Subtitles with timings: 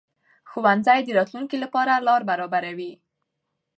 [0.49, 2.91] ښوونځی د راتلونکي لپاره لار برابروي